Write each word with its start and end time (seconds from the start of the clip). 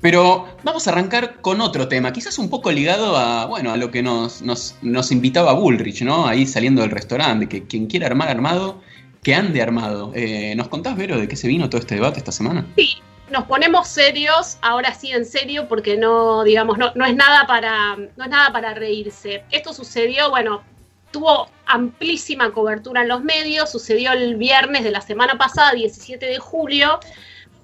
Pero 0.00 0.46
vamos 0.62 0.86
a 0.86 0.90
arrancar 0.90 1.40
con 1.40 1.60
otro 1.60 1.88
tema, 1.88 2.12
quizás 2.12 2.38
un 2.38 2.50
poco 2.50 2.70
ligado 2.70 3.16
a, 3.16 3.46
bueno, 3.46 3.72
a 3.72 3.76
lo 3.76 3.90
que 3.90 4.02
nos, 4.02 4.42
nos, 4.42 5.12
invitaba 5.12 5.54
Bullrich, 5.54 6.02
¿no? 6.02 6.26
Ahí 6.26 6.46
saliendo 6.46 6.82
del 6.82 6.90
restaurante, 6.90 7.48
que 7.48 7.66
quien 7.66 7.86
quiera 7.86 8.06
armar 8.06 8.28
armado, 8.28 8.80
que 9.22 9.34
ande 9.34 9.62
armado. 9.62 10.12
Eh, 10.14 10.54
¿Nos 10.54 10.68
contás, 10.68 10.96
Vero, 10.96 11.18
de 11.18 11.28
qué 11.28 11.36
se 11.36 11.48
vino 11.48 11.70
todo 11.70 11.80
este 11.80 11.94
debate 11.94 12.18
esta 12.18 12.32
semana? 12.32 12.66
Sí, 12.76 12.98
nos 13.30 13.44
ponemos 13.44 13.88
serios, 13.88 14.58
ahora 14.60 14.94
sí 14.94 15.12
en 15.12 15.24
serio, 15.24 15.66
porque 15.66 15.96
no, 15.96 16.44
digamos, 16.44 16.78
no, 16.78 16.92
no, 16.94 17.06
es 17.06 17.16
nada 17.16 17.46
para, 17.46 17.96
no 17.96 18.24
es 18.24 18.30
nada 18.30 18.52
para 18.52 18.74
reírse. 18.74 19.44
Esto 19.50 19.72
sucedió, 19.72 20.28
bueno, 20.30 20.62
tuvo 21.10 21.48
amplísima 21.64 22.52
cobertura 22.52 23.02
en 23.02 23.08
los 23.08 23.24
medios, 23.24 23.70
sucedió 23.70 24.12
el 24.12 24.36
viernes 24.36 24.84
de 24.84 24.90
la 24.90 25.00
semana 25.00 25.38
pasada, 25.38 25.72
17 25.72 26.26
de 26.26 26.38
julio, 26.38 27.00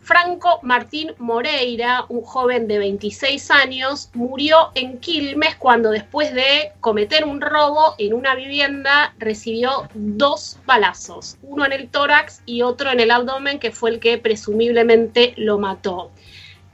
Franco 0.03 0.59
Martín 0.63 1.13
Moreira, 1.19 2.07
un 2.09 2.23
joven 2.23 2.67
de 2.67 2.79
26 2.79 3.51
años, 3.53 4.11
murió 4.15 4.73
en 4.75 4.99
Quilmes 4.99 5.55
cuando 5.55 5.91
después 5.91 6.35
de 6.35 6.73
cometer 6.81 7.25
un 7.25 7.41
robo 7.41 7.95
en 7.99 8.13
una 8.13 8.35
vivienda 8.35 9.15
recibió 9.19 9.89
dos 9.95 10.59
balazos, 10.67 11.39
uno 11.43 11.65
en 11.65 11.73
el 11.73 11.89
tórax 11.89 12.43
y 12.47 12.63
otro 12.63 12.91
en 12.91 12.99
el 12.99 13.13
abdomen, 13.13 13.61
que 13.61 13.71
fue 13.71 13.91
el 13.91 14.01
que 14.01 14.19
presumiblemente 14.19 15.35
lo 15.37 15.59
mató. 15.59 16.11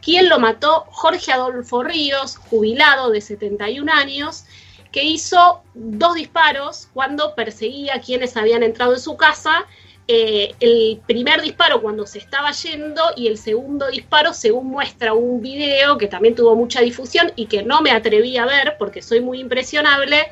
¿Quién 0.00 0.30
lo 0.30 0.38
mató? 0.38 0.86
Jorge 0.88 1.30
Adolfo 1.30 1.82
Ríos, 1.82 2.38
jubilado 2.38 3.10
de 3.10 3.20
71 3.20 3.92
años, 3.92 4.46
que 4.90 5.04
hizo 5.04 5.62
dos 5.74 6.14
disparos 6.14 6.88
cuando 6.94 7.34
perseguía 7.34 7.96
a 7.96 8.00
quienes 8.00 8.38
habían 8.38 8.62
entrado 8.62 8.94
en 8.94 9.00
su 9.00 9.18
casa 9.18 9.66
eh, 10.10 10.54
el 10.60 11.02
primer 11.06 11.42
disparo 11.42 11.82
cuando 11.82 12.06
se 12.06 12.18
estaba 12.18 12.50
yendo 12.52 13.02
y 13.14 13.26
el 13.26 13.36
segundo 13.36 13.88
disparo, 13.88 14.32
según 14.32 14.68
muestra 14.68 15.12
un 15.12 15.42
video 15.42 15.98
que 15.98 16.06
también 16.06 16.34
tuvo 16.34 16.56
mucha 16.56 16.80
difusión 16.80 17.30
y 17.36 17.44
que 17.44 17.62
no 17.62 17.82
me 17.82 17.90
atreví 17.90 18.38
a 18.38 18.46
ver 18.46 18.76
porque 18.78 19.02
soy 19.02 19.20
muy 19.20 19.38
impresionable, 19.38 20.28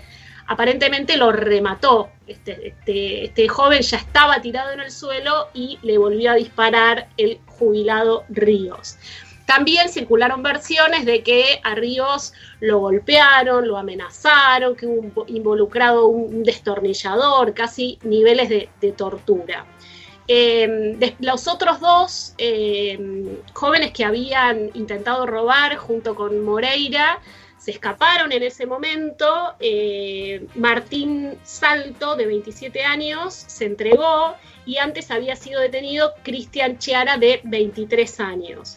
aparentemente 0.47 1.19
lo 1.19 1.31
remató. 1.31 2.09
Este, 2.27 2.69
este, 2.69 3.27
este 3.27 3.49
joven 3.49 3.83
ya 3.83 3.99
estaba 3.99 4.41
tirado 4.41 4.73
en 4.73 4.81
el 4.81 4.91
suelo 4.91 5.49
y 5.53 5.79
le 5.83 5.99
volvió 5.99 6.31
a 6.31 6.37
disparar 6.37 7.09
el 7.19 7.39
jubilado 7.47 8.25
Ríos. 8.31 8.97
También 9.47 9.89
circularon 9.89 10.43
versiones 10.43 11.07
de 11.07 11.23
que 11.23 11.61
a 11.63 11.77
Ríos 11.77 12.33
lo 12.61 12.81
golpearon, 12.81 13.67
lo 13.67 13.79
amenazaron, 13.79 14.75
que 14.75 14.87
hubo 14.87 15.25
involucrado 15.29 16.09
un 16.09 16.43
destornillador, 16.43 17.55
casi 17.55 17.99
niveles 18.03 18.49
de, 18.49 18.93
tortura. 18.93 19.65
Em, 20.29 20.99
los 21.21 21.47
otros 21.47 21.79
dos 21.79 22.35
em, 22.39 23.37
jóvenes 23.53 23.93
que 23.93 24.05
habían 24.05 24.71
intentado 24.75 25.25
robar 25.25 25.77
junto 25.77 26.17
con 26.17 26.45
Moreira 26.45 27.21
se 27.67 27.71
escaparon 27.73 28.33
en 28.33 28.43
ese 28.43 28.67
momento. 28.67 29.55
Eh, 29.61 30.47
Martín 30.57 31.39
Salto, 31.45 32.17
de 32.17 32.27
27 32.27 32.85
años, 32.85 33.35
se 33.35 33.65
entregó 33.65 34.35
y 34.65 34.79
antes 34.79 35.11
había 35.11 35.37
sido 35.37 35.61
detenido 35.61 36.15
Cristian 36.23 36.79
Chiara, 36.79 37.17
de 37.17 37.41
23 37.45 38.21
años. 38.21 38.77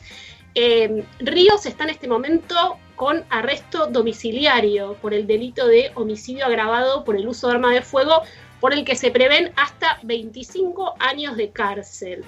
Eh, 0.55 1.05
Ríos 1.19 1.65
está 1.65 1.83
en 1.83 1.91
este 1.91 2.07
momento 2.07 2.77
con 2.95 3.23
arresto 3.29 3.87
domiciliario 3.87 4.95
por 5.01 5.13
el 5.13 5.25
delito 5.25 5.67
de 5.67 5.91
homicidio 5.95 6.45
agravado 6.45 7.03
por 7.03 7.15
el 7.15 7.27
uso 7.27 7.47
de 7.47 7.53
arma 7.53 7.73
de 7.73 7.81
fuego, 7.81 8.23
por 8.59 8.73
el 8.73 8.83
que 8.83 8.95
se 8.95 9.11
prevén 9.11 9.53
hasta 9.55 9.99
25 10.03 10.95
años 10.99 11.37
de 11.37 11.51
cárcel. 11.51 12.25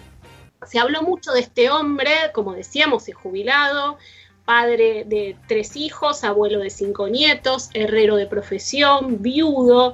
Se 0.65 0.79
habló 0.79 1.01
mucho 1.01 1.31
de 1.31 1.41
este 1.41 1.69
hombre, 1.69 2.11
como 2.33 2.53
decíamos, 2.53 3.07
es 3.09 3.15
jubilado, 3.15 3.97
padre 4.45 5.03
de 5.05 5.35
tres 5.47 5.75
hijos, 5.75 6.23
abuelo 6.23 6.59
de 6.59 6.69
cinco 6.69 7.07
nietos, 7.07 7.69
herrero 7.73 8.15
de 8.15 8.27
profesión, 8.27 9.21
viudo. 9.21 9.93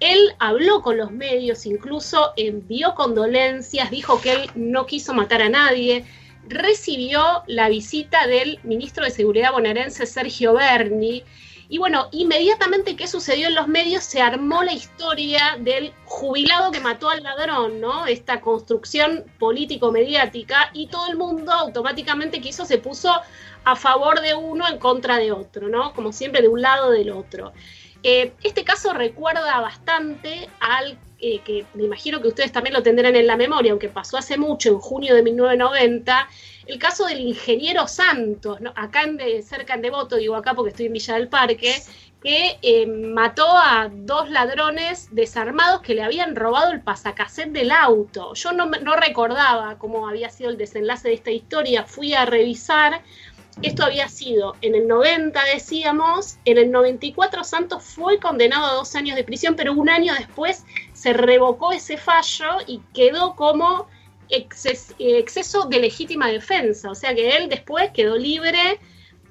Él 0.00 0.34
habló 0.38 0.82
con 0.82 0.96
los 0.96 1.10
medios, 1.10 1.66
incluso 1.66 2.32
envió 2.36 2.94
condolencias, 2.94 3.90
dijo 3.90 4.20
que 4.20 4.32
él 4.32 4.50
no 4.54 4.86
quiso 4.86 5.14
matar 5.14 5.42
a 5.42 5.48
nadie, 5.48 6.04
recibió 6.48 7.42
la 7.46 7.68
visita 7.68 8.26
del 8.26 8.60
ministro 8.62 9.04
de 9.04 9.10
Seguridad 9.10 9.52
bonaerense 9.52 10.06
Sergio 10.06 10.54
Berni. 10.54 11.24
Y 11.68 11.78
bueno, 11.78 12.08
inmediatamente 12.12 12.94
que 12.94 13.08
sucedió 13.08 13.48
en 13.48 13.56
los 13.56 13.66
medios 13.66 14.04
se 14.04 14.22
armó 14.22 14.62
la 14.62 14.72
historia 14.72 15.56
del 15.58 15.92
jubilado 16.04 16.70
que 16.70 16.78
mató 16.78 17.10
al 17.10 17.24
ladrón, 17.24 17.80
¿no? 17.80 18.06
Esta 18.06 18.40
construcción 18.40 19.24
político-mediática 19.38 20.70
y 20.72 20.86
todo 20.86 21.08
el 21.08 21.16
mundo 21.16 21.52
automáticamente 21.52 22.40
que 22.40 22.50
hizo 22.50 22.64
se 22.64 22.78
puso 22.78 23.12
a 23.64 23.74
favor 23.74 24.20
de 24.20 24.34
uno 24.34 24.68
en 24.68 24.78
contra 24.78 25.18
de 25.18 25.32
otro, 25.32 25.68
¿no? 25.68 25.92
Como 25.92 26.12
siempre 26.12 26.40
de 26.40 26.48
un 26.48 26.62
lado 26.62 26.92
del 26.92 27.10
otro. 27.10 27.52
Eh, 28.04 28.32
este 28.44 28.62
caso 28.62 28.92
recuerda 28.92 29.60
bastante 29.60 30.48
al 30.60 30.96
eh, 31.26 31.40
que 31.44 31.66
me 31.74 31.82
imagino 31.82 32.22
que 32.22 32.28
ustedes 32.28 32.52
también 32.52 32.72
lo 32.72 32.84
tendrán 32.84 33.16
en 33.16 33.26
la 33.26 33.36
memoria, 33.36 33.72
aunque 33.72 33.88
pasó 33.88 34.16
hace 34.16 34.38
mucho, 34.38 34.68
en 34.68 34.78
junio 34.78 35.12
de 35.14 35.22
1990, 35.24 36.28
el 36.66 36.78
caso 36.78 37.06
del 37.06 37.18
ingeniero 37.18 37.88
Santos, 37.88 38.60
acá 38.76 39.02
en 39.02 39.16
de, 39.16 39.42
cerca 39.42 39.74
en 39.74 39.82
Devoto, 39.82 40.16
digo 40.16 40.36
acá 40.36 40.54
porque 40.54 40.70
estoy 40.70 40.86
en 40.86 40.92
Villa 40.92 41.14
del 41.14 41.26
Parque, 41.26 41.82
que 42.22 42.58
eh, 42.62 42.86
mató 42.86 43.46
a 43.48 43.90
dos 43.92 44.30
ladrones 44.30 45.08
desarmados 45.10 45.80
que 45.80 45.94
le 45.94 46.02
habían 46.02 46.36
robado 46.36 46.70
el 46.70 46.80
pasacassette 46.80 47.50
del 47.50 47.72
auto. 47.72 48.34
Yo 48.34 48.52
no, 48.52 48.66
no 48.66 48.94
recordaba 48.94 49.78
cómo 49.78 50.08
había 50.08 50.30
sido 50.30 50.50
el 50.50 50.56
desenlace 50.56 51.08
de 51.08 51.14
esta 51.14 51.32
historia, 51.32 51.84
fui 51.84 52.14
a 52.14 52.24
revisar 52.24 53.02
esto 53.62 53.84
había 53.84 54.08
sido 54.08 54.54
en 54.60 54.74
el 54.74 54.86
90, 54.86 55.42
decíamos, 55.54 56.36
en 56.44 56.58
el 56.58 56.70
94 56.70 57.42
Santos 57.42 57.82
fue 57.82 58.18
condenado 58.18 58.66
a 58.66 58.74
dos 58.74 58.94
años 58.94 59.16
de 59.16 59.24
prisión, 59.24 59.56
pero 59.56 59.72
un 59.72 59.88
año 59.88 60.12
después 60.12 60.64
se 60.96 61.12
revocó 61.12 61.72
ese 61.72 61.96
fallo 61.96 62.58
y 62.66 62.80
quedó 62.94 63.36
como 63.36 63.86
exceso 64.28 65.66
de 65.66 65.78
legítima 65.78 66.28
defensa, 66.28 66.90
o 66.90 66.94
sea 66.94 67.14
que 67.14 67.36
él 67.36 67.48
después 67.48 67.90
quedó 67.92 68.16
libre, 68.16 68.80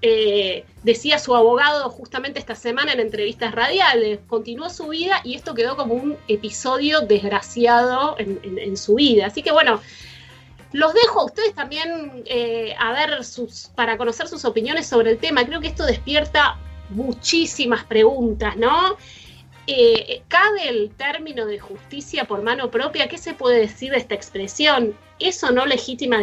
eh, 0.02 0.64
decía 0.84 1.20
su 1.20 1.36
abogado 1.36 1.90
justamente 1.90 2.40
esta 2.40 2.56
semana 2.56 2.94
en 2.94 3.00
entrevistas 3.00 3.54
radiales, 3.54 4.20
continuó 4.28 4.70
su 4.70 4.88
vida 4.90 5.20
y 5.24 5.36
esto 5.36 5.54
quedó 5.54 5.76
como 5.76 5.96
un 5.96 6.16
episodio 6.28 7.02
desgraciado 7.02 8.16
en 8.20 8.78
su 8.78 8.96
vida. 8.96 9.26
Así 9.26 9.42
que 9.42 9.52
bueno, 9.52 9.82
los 10.76 10.94
dejo 10.94 11.22
a 11.22 11.26
ustedes 11.26 11.56
también 11.56 12.24
eh, 12.26 12.76
a 12.78 12.92
ver 12.92 13.24
sus, 13.24 13.70
para 13.76 13.98
conocer 13.98 14.28
sus 14.28 14.44
opiniones 14.44 14.86
sobre 14.86 15.12
el 15.12 15.18
tema. 15.20 15.46
Creo 15.46 15.62
que 15.62 15.68
esto 15.68 15.86
despierta 15.86 16.58
muchísimas 16.90 17.86
preguntas, 17.86 18.58
¿no? 18.58 18.98
Eh, 19.68 20.22
¿Cabe 20.28 20.70
el 20.70 20.92
término 20.92 21.46
de 21.46 21.60
justicia 21.60 22.26
por 22.26 22.44
mano 22.44 22.70
propia? 22.70 23.08
¿Qué 23.08 23.18
se 23.18 23.34
puede 23.34 23.60
decir 23.60 23.92
de 23.92 23.98
esta 23.98 24.14
expresión? 24.14 24.96
¿Eso 25.18 25.52
no 25.52 25.66
legítima 25.66 26.22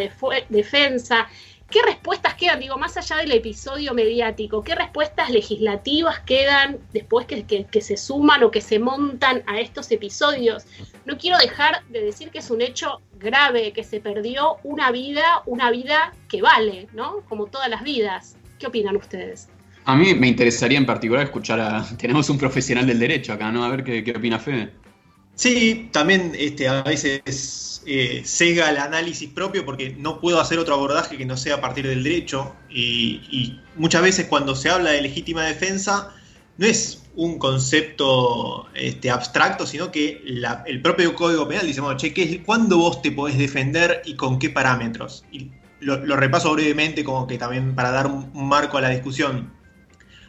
defensa? 0.49 1.27
¿Qué 1.69 1.81
respuestas 1.81 2.35
quedan? 2.35 2.59
Digo, 2.59 2.77
más 2.77 2.95
allá 2.97 3.17
del 3.17 3.31
episodio 3.31 3.93
mediático, 3.93 4.63
¿qué 4.63 4.75
respuestas 4.75 5.31
legislativas 5.31 6.19
quedan 6.19 6.77
después 6.93 7.25
que, 7.25 7.81
se 7.81 7.97
suman 7.97 8.43
o 8.43 8.51
que 8.51 8.61
se 8.61 8.79
montan 8.79 9.43
a 9.47 9.59
estos 9.59 9.91
episodios? 9.91 10.65
No 11.05 11.17
quiero 11.17 11.37
dejar 11.39 11.83
de 11.87 12.01
decir 12.01 12.29
que 12.29 12.39
es 12.39 12.51
un 12.51 12.61
hecho 12.61 13.01
grave, 13.13 13.73
que 13.73 13.83
se 13.83 13.99
perdió 13.99 14.57
una 14.63 14.91
vida, 14.91 15.41
una 15.47 15.71
vida 15.71 16.13
que 16.29 16.41
vale, 16.41 16.87
¿no? 16.93 17.21
Como 17.27 17.47
todas 17.47 17.69
las 17.69 17.83
vidas. 17.83 18.37
¿Qué 18.59 18.67
opinan 18.67 18.95
ustedes? 18.95 19.49
A 19.85 19.95
mí 19.95 20.13
me 20.13 20.27
interesaría 20.27 20.77
en 20.77 20.85
particular 20.85 21.25
escuchar 21.25 21.59
a... 21.59 21.85
Tenemos 21.97 22.29
un 22.29 22.37
profesional 22.37 22.87
del 22.87 22.99
derecho 22.99 23.33
acá, 23.33 23.51
¿no? 23.51 23.63
A 23.63 23.69
ver 23.69 23.83
qué, 23.83 24.03
qué 24.03 24.11
opina 24.11 24.39
Fede. 24.39 24.71
Sí, 25.35 25.89
también 25.91 26.33
este, 26.37 26.67
a 26.67 26.83
veces 26.83 27.81
eh, 27.85 28.21
cega 28.23 28.69
el 28.69 28.77
análisis 28.77 29.29
propio 29.29 29.65
porque 29.65 29.95
no 29.97 30.21
puedo 30.21 30.39
hacer 30.39 30.59
otro 30.59 30.75
abordaje 30.75 31.17
que 31.17 31.25
no 31.25 31.37
sea 31.37 31.55
a 31.55 31.61
partir 31.61 31.87
del 31.87 32.03
derecho 32.03 32.55
y, 32.69 33.59
muchas 33.75 34.03
veces 34.03 34.27
cuando 34.27 34.55
se 34.55 34.69
habla 34.69 34.91
de 34.91 35.01
legítima 35.01 35.43
defensa 35.43 36.13
no 36.57 36.67
es 36.67 37.03
un 37.15 37.39
concepto 37.39 38.67
este, 38.75 39.09
abstracto, 39.09 39.65
sino 39.65 39.91
que 39.91 40.23
el 40.67 40.81
propio 40.81 41.15
Código 41.15 41.47
Penal 41.47 41.65
dice, 41.65 41.81
bueno, 41.81 41.97
che, 41.97 42.13
¿qué, 42.13 42.43
¿cuándo 42.43 42.77
vos 42.77 43.01
te 43.01 43.11
podés 43.11 43.37
defender 43.37 44.03
y 44.05 44.15
con 44.15 44.37
qué 44.37 44.51
parámetros? 44.51 45.25
Y 45.31 45.49
lo, 45.79 46.15
repaso 46.15 46.53
brevemente 46.53 47.03
como 47.03 47.25
que 47.25 47.39
también 47.39 47.73
para 47.73 47.91
dar 47.91 48.05
un 48.07 48.47
marco 48.47 48.77
a 48.77 48.81
la 48.81 48.89
discusión. 48.89 49.51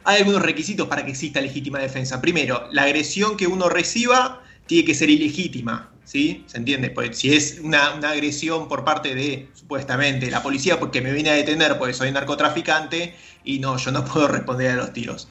Hay 0.04 0.18
algunos 0.18 0.42
requisitos 0.42 0.86
para 0.86 1.04
que 1.04 1.10
exista 1.10 1.40
legítima 1.40 1.78
defensa. 1.78 2.20
Primero, 2.20 2.68
la 2.70 2.82
agresión 2.82 3.36
que 3.36 3.46
uno 3.46 3.68
reciba 3.68 4.42
tiene 4.66 4.84
que 4.84 4.94
ser 4.94 5.08
ilegítima, 5.08 5.90
¿sí? 6.04 6.44
¿Se 6.46 6.58
entiende? 6.58 6.90
Pues 6.90 7.16
si 7.16 7.34
es 7.34 7.58
una, 7.62 7.86
agresión 7.88 8.68
por 8.68 8.84
parte 8.84 9.14
de, 9.14 9.48
supuestamente, 9.54 10.30
la 10.30 10.42
policía 10.42 10.78
porque 10.78 11.00
me 11.00 11.12
viene 11.12 11.30
a 11.30 11.34
detener 11.34 11.78
porque 11.78 11.94
soy 11.94 12.12
narcotraficante 12.12 13.14
y 13.44 13.58
no, 13.58 13.78
yo 13.78 13.92
no 13.92 14.04
puedo 14.12 14.28
responder 14.28 14.72
a 14.72 14.76
los 14.76 14.92
tiros. 14.92 15.28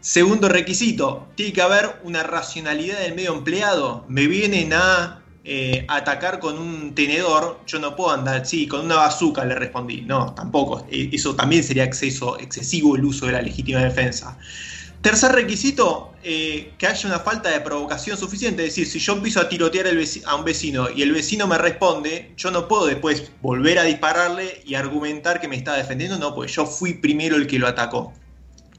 Segundo 0.00 0.48
requisito, 0.48 1.28
tiene 1.34 1.52
que 1.52 1.62
haber 1.62 2.00
una 2.02 2.22
racionalidad 2.22 3.00
del 3.00 3.14
medio 3.14 3.34
empleado. 3.34 4.04
Me 4.08 4.26
vienen 4.26 4.72
a 4.72 5.22
eh, 5.50 5.86
atacar 5.88 6.40
con 6.40 6.58
un 6.58 6.94
tenedor, 6.94 7.60
yo 7.66 7.78
no 7.78 7.96
puedo 7.96 8.10
andar, 8.10 8.44
sí, 8.44 8.66
con 8.66 8.84
una 8.84 8.96
bazuca 8.96 9.46
le 9.46 9.54
respondí. 9.54 10.02
No, 10.02 10.34
tampoco. 10.34 10.86
E, 10.90 11.08
eso 11.10 11.34
también 11.34 11.64
sería 11.64 11.84
exceso, 11.84 12.38
excesivo 12.38 12.96
el 12.96 13.06
uso 13.06 13.24
de 13.24 13.32
la 13.32 13.40
legítima 13.40 13.80
defensa. 13.80 14.36
Tercer 15.00 15.32
requisito, 15.32 16.12
eh, 16.22 16.74
que 16.76 16.86
haya 16.86 17.08
una 17.08 17.20
falta 17.20 17.48
de 17.48 17.60
provocación 17.60 18.18
suficiente. 18.18 18.66
Es 18.66 18.74
decir, 18.74 18.86
si 18.86 18.98
yo 18.98 19.14
empiezo 19.14 19.40
a 19.40 19.48
tirotear 19.48 19.86
a 20.26 20.34
un 20.34 20.44
vecino 20.44 20.90
y 20.90 21.00
el 21.00 21.12
vecino 21.12 21.46
me 21.46 21.56
responde, 21.56 22.34
yo 22.36 22.50
no 22.50 22.68
puedo 22.68 22.84
después 22.84 23.32
volver 23.40 23.78
a 23.78 23.84
dispararle 23.84 24.60
y 24.66 24.74
argumentar 24.74 25.40
que 25.40 25.48
me 25.48 25.56
está 25.56 25.74
defendiendo. 25.78 26.18
No, 26.18 26.34
pues 26.34 26.52
yo 26.52 26.66
fui 26.66 26.92
primero 26.92 27.36
el 27.36 27.46
que 27.46 27.58
lo 27.58 27.68
atacó. 27.68 28.12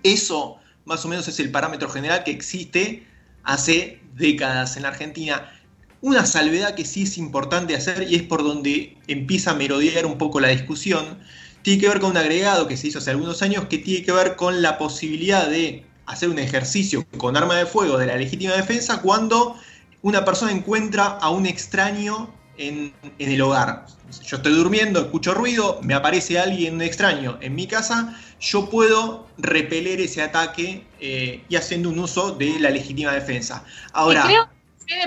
Eso 0.03 0.57
más 0.85 1.03
o 1.03 1.07
menos 1.07 1.27
es 1.27 1.39
el 1.39 1.49
parámetro 1.49 1.89
general 1.89 2.23
que 2.23 2.29
existe 2.29 3.07
hace 3.43 4.01
décadas 4.13 4.77
en 4.77 4.83
la 4.83 4.89
Argentina. 4.89 5.51
Una 6.01 6.25
salvedad 6.25 6.75
que 6.75 6.85
sí 6.85 7.03
es 7.03 7.17
importante 7.17 7.75
hacer 7.75 8.07
y 8.09 8.15
es 8.15 8.23
por 8.23 8.43
donde 8.43 8.97
empieza 9.07 9.51
a 9.51 9.55
merodear 9.55 10.05
un 10.05 10.17
poco 10.17 10.39
la 10.39 10.47
discusión, 10.47 11.19
tiene 11.61 11.81
que 11.81 11.89
ver 11.89 11.99
con 11.99 12.11
un 12.11 12.17
agregado 12.17 12.67
que 12.67 12.77
se 12.77 12.87
hizo 12.87 12.99
hace 12.99 13.11
algunos 13.11 13.41
años 13.41 13.65
que 13.65 13.77
tiene 13.77 14.05
que 14.05 14.11
ver 14.11 14.35
con 14.35 14.61
la 14.61 14.77
posibilidad 14.77 15.47
de 15.47 15.85
hacer 16.05 16.29
un 16.29 16.39
ejercicio 16.39 17.05
con 17.17 17.35
arma 17.35 17.55
de 17.55 17.65
fuego 17.65 17.97
de 17.97 18.07
la 18.07 18.15
legítima 18.15 18.53
defensa 18.53 19.01
cuando 19.01 19.55
una 20.01 20.23
persona 20.25 20.51
encuentra 20.51 21.05
a 21.05 21.29
un 21.29 21.45
extraño 21.45 22.33
en, 22.57 22.93
el 23.19 23.41
hogar. 23.41 23.85
Yo 24.25 24.37
estoy 24.37 24.53
durmiendo, 24.53 24.99
escucho 24.99 25.33
ruido, 25.33 25.79
me 25.83 25.93
aparece 25.93 26.39
alguien 26.39 26.81
extraño 26.81 27.37
en 27.41 27.55
mi 27.55 27.67
casa, 27.67 28.17
yo 28.39 28.69
puedo 28.69 29.27
repeler 29.37 30.01
ese 30.01 30.21
ataque 30.21 30.85
eh, 30.99 31.43
y 31.47 31.55
haciendo 31.55 31.89
un 31.89 31.99
uso 31.99 32.31
de 32.31 32.59
la 32.59 32.69
legítima 32.69 33.11
defensa. 33.13 33.63
Ahora. 33.93 34.23
creo, 34.23 34.49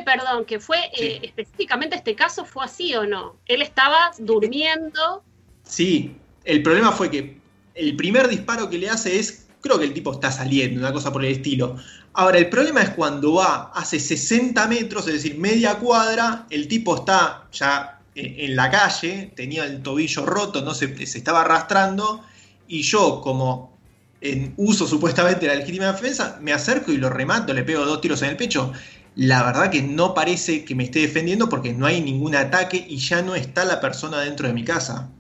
perdón, 0.05 0.44
que 0.44 0.61
fue 0.61 0.79
eh, 0.99 1.20
específicamente 1.23 1.96
este 1.96 2.14
caso, 2.14 2.44
¿fue 2.44 2.64
así 2.64 2.94
o 2.94 3.06
no? 3.06 3.37
Él 3.46 3.62
estaba 3.62 4.12
durmiendo. 4.19 5.23
Sí, 5.64 6.17
el 6.44 6.62
problema 6.62 6.93
fue 6.93 7.11
que 7.11 7.38
el 7.75 7.96
primer 7.96 8.29
disparo 8.29 8.69
que 8.69 8.79
le 8.79 8.90
hace 8.90 9.19
es 9.19 9.46
creo 9.62 9.79
que 9.79 9.84
el 9.84 9.94
tipo 9.94 10.12
está 10.12 10.31
saliendo, 10.31 10.81
una 10.81 10.93
cosa 10.93 11.12
por 11.12 11.25
el 11.25 11.32
estilo. 11.32 11.76
Ahora, 12.14 12.38
el 12.38 12.50
problema 12.50 12.82
es 12.82 12.90
cuando 12.90 13.34
va 13.34 13.70
hace 13.75 13.99
60 13.99 14.67
metros, 14.67 15.06
es 15.06 15.14
decir, 15.14 15.38
media 15.38 15.79
cuadra, 15.79 16.46
el 16.50 16.69
tipo 16.69 16.96
está 16.96 17.44
ya 17.52 18.00
eh, 18.14 18.37
en 18.40 18.56
la 18.56 18.70
calle, 18.70 19.32
tenía 19.34 19.64
el 19.64 19.82
tobillo 19.82 20.26
roto, 20.26 20.61
no 20.62 20.75
se, 20.75 21.06
se 21.06 21.19
estaba 21.19 21.43
arrastrando, 21.43 22.23
y 22.67 22.82
yo, 22.82 23.20
como 23.23 23.73
en 24.20 24.52
uso 24.56 24.87
supuestamente 24.87 25.46
de 25.46 25.49
la 25.49 25.55
legítima 25.55 25.93
defensa, 25.93 26.38
me 26.40 26.52
acerco 26.52 26.93
y 26.93 26.96
lo 26.96 27.08
remato, 27.08 27.52
le 27.52 27.64
pego 27.64 27.84
dos 27.84 28.00
tiros 28.00 28.20
en 28.23 28.31
el 28.31 28.37
pecho. 28.37 28.73
La 29.14 29.42
verdad 29.42 29.70
que 29.70 29.82
no 29.82 30.14
parece 30.14 30.64
que 30.64 30.74
me 30.74 30.84
esté 30.84 31.00
defendiendo 31.00 31.48
porque 31.48 31.72
no 31.72 31.86
hay 31.86 32.00
ningún 32.00 32.34
ataque 32.34 32.84
y 32.88 32.96
ya 32.96 33.22
no 33.22 33.34
está 33.34 33.64
la 33.64 33.80
persona 33.80 34.20
dentro 34.20 34.46
de 34.46 34.54
mi 34.54 34.64
casa. 34.64 35.10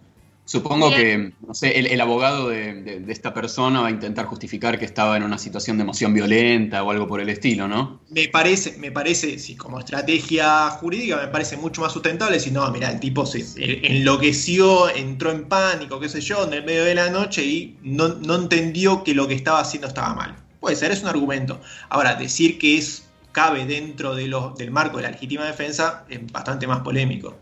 Supongo 0.44 0.90
que, 0.90 1.32
no 1.46 1.54
sé, 1.54 1.78
el, 1.78 2.00
abogado 2.00 2.48
de, 2.48 3.04
esta 3.08 3.32
persona 3.32 3.80
va 3.80 3.86
a 3.86 3.90
intentar 3.90 4.26
justificar 4.26 4.76
que 4.76 4.84
estaba 4.84 5.16
en 5.16 5.22
una 5.22 5.38
situación 5.38 5.76
de 5.76 5.84
emoción 5.84 6.12
violenta 6.12 6.82
o 6.82 6.90
algo 6.90 7.06
por 7.06 7.20
el 7.20 7.28
estilo, 7.28 7.68
¿no? 7.68 8.00
Me 8.10 8.28
parece, 8.28 8.76
me 8.76 8.90
parece, 8.90 9.38
sí, 9.38 9.54
como 9.54 9.78
estrategia 9.78 10.68
jurídica 10.70 11.16
me 11.16 11.28
parece 11.28 11.56
mucho 11.56 11.80
más 11.80 11.92
sustentable 11.92 12.40
si 12.40 12.50
no, 12.50 12.68
mira, 12.72 12.90
el 12.90 12.98
tipo 12.98 13.24
se 13.24 13.46
enloqueció, 13.56 14.88
entró 14.94 15.30
en 15.30 15.44
pánico, 15.44 16.00
qué 16.00 16.08
sé 16.08 16.20
yo, 16.20 16.44
en 16.44 16.52
el 16.52 16.64
medio 16.64 16.84
de 16.84 16.96
la 16.96 17.08
noche 17.08 17.44
y 17.44 17.78
no, 17.82 18.08
no 18.08 18.34
entendió 18.34 19.04
que 19.04 19.14
lo 19.14 19.28
que 19.28 19.34
estaba 19.34 19.60
haciendo 19.60 19.86
estaba 19.86 20.12
mal. 20.14 20.36
Puede 20.58 20.74
ser, 20.74 20.90
es 20.90 21.02
un 21.02 21.08
argumento. 21.08 21.60
Ahora, 21.88 22.16
decir 22.16 22.58
que 22.58 22.78
es 22.78 23.04
cabe 23.32 23.66
dentro 23.66 24.14
de 24.14 24.22
del 24.56 24.70
marco 24.70 24.98
de 24.98 25.02
la 25.04 25.10
legítima 25.10 25.44
defensa 25.44 26.04
es 26.08 26.30
bastante 26.30 26.66
más 26.66 26.80
polémico. 26.80 27.36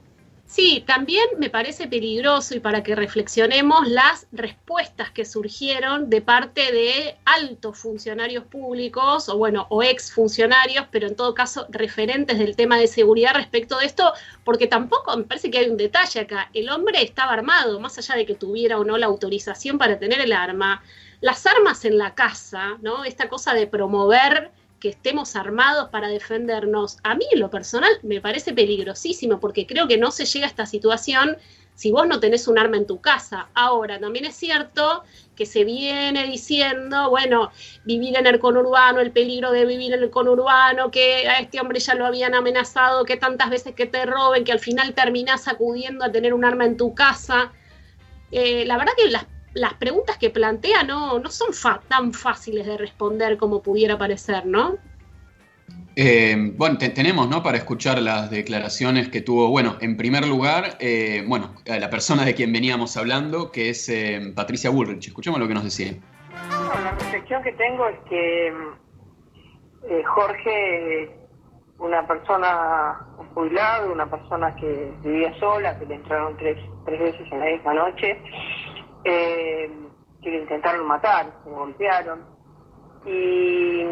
Sí, 0.50 0.82
también 0.84 1.24
me 1.38 1.48
parece 1.48 1.86
peligroso 1.86 2.56
y 2.56 2.58
para 2.58 2.82
que 2.82 2.96
reflexionemos 2.96 3.86
las 3.86 4.26
respuestas 4.32 5.12
que 5.12 5.24
surgieron 5.24 6.10
de 6.10 6.22
parte 6.22 6.72
de 6.72 7.14
altos 7.24 7.78
funcionarios 7.78 8.42
públicos 8.46 9.28
o 9.28 9.36
bueno, 9.38 9.68
o 9.70 9.84
ex 9.84 10.10
funcionarios, 10.10 10.86
pero 10.90 11.06
en 11.06 11.14
todo 11.14 11.34
caso 11.34 11.66
referentes 11.68 12.36
del 12.40 12.56
tema 12.56 12.78
de 12.78 12.88
seguridad 12.88 13.34
respecto 13.34 13.78
de 13.78 13.86
esto, 13.86 14.12
porque 14.42 14.66
tampoco 14.66 15.16
me 15.16 15.22
parece 15.22 15.52
que 15.52 15.58
hay 15.58 15.68
un 15.70 15.76
detalle 15.76 16.18
acá. 16.18 16.50
El 16.52 16.68
hombre 16.68 17.00
estaba 17.00 17.32
armado, 17.32 17.78
más 17.78 17.96
allá 17.98 18.16
de 18.16 18.26
que 18.26 18.34
tuviera 18.34 18.76
o 18.80 18.84
no 18.84 18.98
la 18.98 19.06
autorización 19.06 19.78
para 19.78 20.00
tener 20.00 20.20
el 20.20 20.32
arma. 20.32 20.82
Las 21.20 21.46
armas 21.46 21.84
en 21.84 21.96
la 21.96 22.16
casa, 22.16 22.76
¿no? 22.82 23.04
Esta 23.04 23.28
cosa 23.28 23.54
de 23.54 23.68
promover 23.68 24.50
que 24.80 24.88
estemos 24.88 25.36
armados 25.36 25.90
para 25.90 26.08
defendernos, 26.08 26.98
a 27.04 27.14
mí 27.14 27.26
en 27.32 27.40
lo 27.40 27.50
personal 27.50 27.92
me 28.02 28.20
parece 28.20 28.52
peligrosísimo 28.52 29.38
porque 29.38 29.66
creo 29.66 29.86
que 29.86 29.98
no 29.98 30.10
se 30.10 30.24
llega 30.24 30.46
a 30.46 30.48
esta 30.48 30.66
situación 30.66 31.36
si 31.80 31.92
vos 31.92 32.06
no 32.06 32.20
tenés 32.20 32.46
un 32.46 32.58
arma 32.58 32.76
en 32.76 32.86
tu 32.86 33.00
casa. 33.00 33.48
Ahora, 33.54 33.98
también 33.98 34.26
es 34.26 34.36
cierto 34.36 35.02
que 35.34 35.46
se 35.46 35.64
viene 35.64 36.26
diciendo, 36.26 37.08
bueno, 37.08 37.52
vivir 37.84 38.18
en 38.18 38.26
el 38.26 38.38
conurbano, 38.38 39.00
el 39.00 39.12
peligro 39.12 39.50
de 39.50 39.64
vivir 39.64 39.94
en 39.94 40.02
el 40.02 40.10
conurbano, 40.10 40.90
que 40.90 41.26
a 41.26 41.40
este 41.40 41.58
hombre 41.58 41.80
ya 41.80 41.94
lo 41.94 42.04
habían 42.04 42.34
amenazado, 42.34 43.06
que 43.06 43.16
tantas 43.16 43.48
veces 43.48 43.74
que 43.74 43.86
te 43.86 44.04
roben, 44.04 44.44
que 44.44 44.52
al 44.52 44.60
final 44.60 44.92
terminás 44.92 45.48
acudiendo 45.48 46.04
a 46.04 46.12
tener 46.12 46.34
un 46.34 46.44
arma 46.44 46.66
en 46.66 46.76
tu 46.76 46.94
casa. 46.94 47.52
Eh, 48.30 48.66
la 48.66 48.76
verdad 48.76 48.92
que 48.94 49.08
las 49.08 49.24
las 49.54 49.74
preguntas 49.74 50.16
que 50.18 50.30
plantea 50.30 50.82
no, 50.82 51.18
no 51.18 51.30
son 51.30 51.48
tan 51.88 52.12
fáciles 52.12 52.66
de 52.66 52.78
responder 52.78 53.36
como 53.36 53.62
pudiera 53.62 53.98
parecer, 53.98 54.46
¿no? 54.46 54.78
Eh, 55.96 56.52
bueno, 56.56 56.78
tenemos, 56.78 57.28
¿no? 57.28 57.42
Para 57.42 57.58
escuchar 57.58 58.00
las 58.00 58.30
declaraciones 58.30 59.08
que 59.08 59.20
tuvo, 59.20 59.48
bueno, 59.48 59.76
en 59.80 59.96
primer 59.96 60.26
lugar, 60.26 60.76
eh, 60.78 61.24
bueno, 61.26 61.54
la 61.66 61.90
persona 61.90 62.24
de 62.24 62.34
quien 62.34 62.52
veníamos 62.52 62.96
hablando, 62.96 63.50
que 63.50 63.70
es 63.70 63.88
eh, 63.88 64.32
Patricia 64.34 64.70
Bullrich. 64.70 65.08
Escuchemos 65.08 65.40
lo 65.40 65.48
que 65.48 65.54
nos 65.54 65.64
decía. 65.64 65.92
La 66.82 66.92
reflexión 66.92 67.42
que 67.42 67.52
tengo 67.52 67.88
es 67.88 67.98
que 68.08 68.52
Jorge, 70.04 71.10
una 71.78 72.06
persona 72.06 73.00
jubilada, 73.34 73.90
una 73.90 74.08
persona 74.08 74.54
que 74.56 74.92
vivía 75.02 75.38
sola, 75.38 75.78
que 75.78 75.86
le 75.86 75.96
entraron 75.96 76.36
tres, 76.36 76.56
tres 76.84 77.00
veces 77.00 77.32
en 77.32 77.40
la 77.40 77.46
misma 77.46 77.74
noche, 77.74 78.18
eh, 79.04 79.70
que 80.22 80.36
intentaron 80.36 80.86
matar, 80.86 81.26
se 81.44 81.50
golpearon, 81.50 82.24
y, 83.06 83.84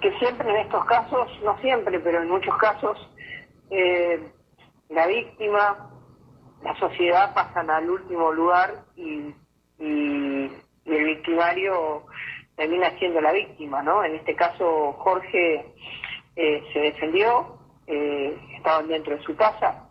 que 0.00 0.18
siempre 0.18 0.50
en 0.50 0.56
estos 0.56 0.84
casos, 0.86 1.28
no 1.42 1.58
siempre, 1.60 2.00
pero 2.00 2.22
en 2.22 2.28
muchos 2.28 2.56
casos, 2.58 2.98
eh, 3.70 4.20
la 4.88 5.06
víctima, 5.06 5.90
la 6.62 6.76
sociedad 6.78 7.34
pasan 7.34 7.70
al 7.70 7.88
último 7.88 8.32
lugar 8.32 8.84
y, 8.96 9.34
y, 9.78 10.50
el 10.84 11.04
victimario 11.04 12.04
termina 12.56 12.90
siendo 12.98 13.20
la 13.20 13.32
víctima, 13.32 13.82
¿no? 13.82 14.04
En 14.04 14.14
este 14.14 14.36
caso 14.36 14.92
Jorge 14.98 15.74
eh, 16.36 16.62
se 16.72 16.78
defendió, 16.78 17.58
eh, 17.86 18.38
estaban 18.56 18.86
dentro 18.86 19.16
de 19.16 19.22
su 19.22 19.34
casa, 19.34 19.88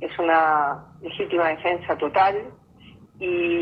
es 0.00 0.16
una 0.18 0.86
legítima 1.02 1.48
defensa 1.48 1.96
total, 1.98 2.52
y 3.18 3.59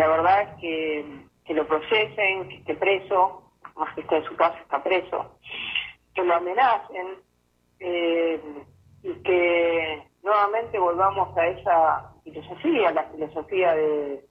la 0.00 0.08
verdad 0.08 0.40
es 0.40 0.60
que, 0.62 1.04
que 1.44 1.52
lo 1.52 1.66
procesen, 1.66 2.48
que 2.48 2.56
esté 2.56 2.74
preso, 2.74 3.52
más 3.76 3.94
que 3.94 4.00
esté 4.00 4.16
en 4.16 4.24
su 4.24 4.34
casa, 4.34 4.58
está 4.58 4.82
preso, 4.82 5.36
que 6.14 6.24
lo 6.24 6.36
amenacen 6.36 7.18
eh, 7.80 8.40
y 9.02 9.12
que 9.22 10.02
nuevamente 10.22 10.78
volvamos 10.78 11.36
a 11.36 11.46
esa 11.48 12.12
filosofía, 12.24 12.92
la 12.92 13.02
filosofía 13.10 13.74
de, 13.74 14.24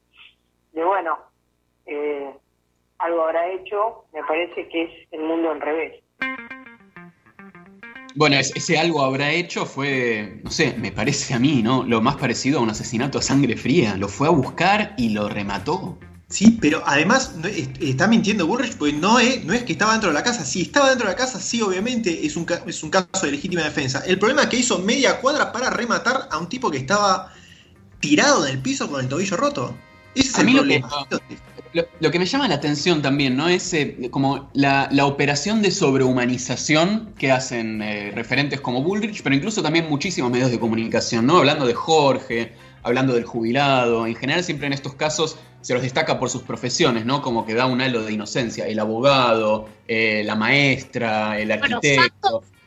de 0.72 0.84
bueno, 0.84 1.20
eh, 1.86 2.34
algo 2.98 3.22
habrá 3.22 3.48
hecho, 3.52 4.06
me 4.12 4.24
parece 4.24 4.68
que 4.70 4.84
es 4.86 5.14
el 5.14 5.22
mundo 5.22 5.52
al 5.52 5.62
revés. 5.62 6.04
Bueno, 8.16 8.38
ese 8.38 8.78
algo 8.78 9.04
habrá 9.04 9.32
hecho 9.32 9.66
fue, 9.66 10.42
no 10.44 10.52
sé, 10.52 10.76
me 10.78 10.92
parece 10.92 11.34
a 11.34 11.40
mí, 11.40 11.62
¿no? 11.62 11.84
Lo 11.84 12.02
más 12.02 12.16
parecido 12.18 12.60
a 12.60 12.62
un 12.62 12.70
asesinato 12.70 13.20
a 13.20 13.22
sangre 13.22 13.56
fría. 13.56 13.96
Lo 13.98 14.08
fue 14.08 14.28
a 14.28 14.32
buscar 14.32 14.96
y 14.98 15.10
lo 15.10 15.30
remató. 15.30 15.98
Sí, 16.30 16.60
pero 16.62 16.84
además 16.86 17.34
está 17.80 18.08
mintiendo 18.08 18.46
Bullrich 18.46 18.76
porque 18.78 18.94
no 18.94 19.20
es, 19.20 19.44
no 19.46 19.54
es 19.54 19.64
que 19.64 19.72
estaba 19.72 19.94
dentro 19.94 20.10
de 20.10 20.14
la 20.14 20.24
casa. 20.24 20.46
Si 20.46 20.62
estaba 20.62 20.90
dentro 20.90 21.08
de 21.08 21.14
la 21.14 21.18
casa, 21.18 21.40
sí, 21.40 21.60
obviamente 21.62 22.26
es 22.26 22.36
un, 22.36 22.46
es 22.68 22.84
un 22.84 22.92
caso 22.92 23.08
de 23.24 23.32
legítima 23.32 23.64
defensa. 23.64 24.04
El 24.06 24.20
problema 24.20 24.44
es 24.44 24.50
que 24.50 24.58
hizo 24.58 24.78
media 24.78 25.20
cuadra 25.20 25.52
para 25.52 25.72
rematar 25.72 26.30
a 26.30 26.38
un 26.38 26.48
tipo 26.48 26.70
que 26.70 26.78
estaba 26.78 27.34
tirado 28.00 28.46
en 28.46 28.54
el 28.54 28.62
piso 28.62 28.90
con 28.90 29.02
el 29.02 29.08
tobillo 29.08 29.38
roto. 29.38 29.76
Ese 30.14 30.30
es 30.30 30.38
el 30.38 30.54
problema. 30.54 30.90
Lo, 31.10 31.20
que 31.20 31.38
me 31.74 32.26
llama 32.26 32.48
la 32.48 32.56
atención 32.56 33.02
también, 33.02 33.36
¿no? 33.36 33.48
Es 33.48 33.74
eh, 33.74 34.10
como 34.12 34.50
la, 34.54 34.90
operación 35.06 35.62
de 35.62 35.72
sobrehumanización 35.72 37.14
que 37.18 37.32
hacen 37.32 37.82
eh, 37.82 38.12
referentes 38.16 38.62
como 38.62 38.82
Bullrich, 38.84 39.22
pero 39.24 39.36
incluso 39.36 39.62
también 39.62 39.90
muchísimos 39.90 40.32
medios 40.32 40.52
de 40.52 40.60
comunicación, 40.60 41.26
¿no? 41.26 41.38
Hablando 41.38 41.66
de 41.66 41.74
Jorge, 41.74 42.54
hablando 42.84 43.14
del 43.14 43.26
jubilado. 43.26 44.08
En 44.08 44.16
general, 44.16 44.44
siempre 44.44 44.68
en 44.68 44.74
estos 44.74 44.96
casos 44.96 45.38
se 45.62 45.74
los 45.74 45.84
destaca 45.84 46.20
por 46.20 46.30
sus 46.30 46.44
profesiones, 46.44 47.06
¿no? 47.06 47.22
Como 47.22 47.46
que 47.46 47.54
da 47.54 47.66
un 47.66 47.82
halo 47.82 48.04
de 48.04 48.14
inocencia. 48.14 48.68
El 48.68 48.80
abogado, 48.80 49.68
eh, 49.88 50.24
la 50.26 50.36
maestra, 50.36 51.40
el 51.40 51.52
arquitecto. 51.52 52.02
Santos 52.22 52.59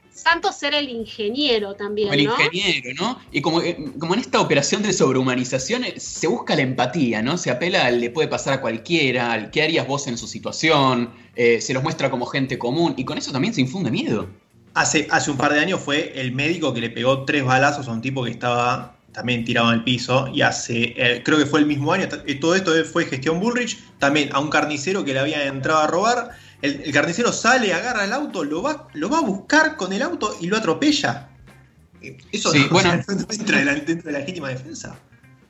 era 0.62 0.78
el 0.78 0.88
ingeniero 0.88 1.74
también, 1.74 2.12
El 2.12 2.20
ingeniero, 2.20 2.90
¿no? 3.00 3.18
Y 3.32 3.40
como, 3.40 3.60
eh, 3.60 3.76
como 3.98 4.14
en 4.14 4.20
esta 4.20 4.40
operación 4.40 4.82
de 4.82 4.92
sobrehumanización 4.92 5.84
eh, 5.84 5.94
se 5.98 6.26
busca 6.26 6.54
la 6.54 6.62
empatía, 6.62 7.22
¿no? 7.22 7.38
Se 7.38 7.50
apela 7.50 7.86
al 7.86 8.00
le 8.00 8.10
puede 8.10 8.28
pasar 8.28 8.54
a 8.54 8.60
cualquiera, 8.60 9.32
al 9.32 9.50
qué 9.50 9.62
harías 9.62 9.86
vos 9.86 10.06
en 10.06 10.18
su 10.18 10.26
situación, 10.26 11.10
eh, 11.36 11.60
se 11.60 11.74
los 11.74 11.82
muestra 11.82 12.10
como 12.10 12.26
gente 12.26 12.58
común 12.58 12.94
y 12.96 13.04
con 13.04 13.18
eso 13.18 13.32
también 13.32 13.54
se 13.54 13.60
infunde 13.60 13.90
miedo. 13.90 14.28
Hace, 14.74 15.06
hace 15.10 15.30
un 15.30 15.36
par 15.36 15.52
de 15.52 15.60
años 15.60 15.80
fue 15.80 16.12
el 16.16 16.32
médico 16.32 16.72
que 16.72 16.80
le 16.80 16.90
pegó 16.90 17.24
tres 17.24 17.44
balazos 17.44 17.88
a 17.88 17.92
un 17.92 18.00
tipo 18.00 18.24
que 18.24 18.30
estaba 18.30 18.96
también 19.12 19.44
tirado 19.44 19.68
en 19.68 19.80
el 19.80 19.84
piso 19.84 20.28
y 20.32 20.40
hace, 20.40 20.94
creo 21.22 21.36
que 21.36 21.44
fue 21.44 21.60
el 21.60 21.66
mismo 21.66 21.92
año, 21.92 22.08
todo 22.40 22.54
esto 22.54 22.72
fue 22.90 23.04
gestión 23.04 23.40
Bullrich, 23.40 23.78
también 23.98 24.30
a 24.32 24.40
un 24.40 24.48
carnicero 24.48 25.04
que 25.04 25.12
le 25.12 25.18
había 25.18 25.44
entrado 25.44 25.80
a 25.80 25.86
robar 25.86 26.30
el, 26.62 26.92
carnicero 26.92 27.32
sale, 27.32 27.74
agarra 27.74 28.04
el 28.04 28.12
auto, 28.12 28.44
lo 28.44 28.62
va, 28.62 28.88
lo 28.94 29.10
va 29.10 29.18
a 29.18 29.22
buscar 29.22 29.76
con 29.76 29.92
el 29.92 30.00
auto 30.00 30.36
y 30.40 30.46
lo 30.46 30.56
atropella. 30.56 31.28
Eso 32.32 32.54
no, 32.54 32.68
bueno, 32.70 32.92
entra 33.30 33.58
de, 33.58 33.64
la, 33.64 33.74
de 33.74 34.12
la 34.12 34.18
legítima 34.20 34.48
defensa. 34.48 34.96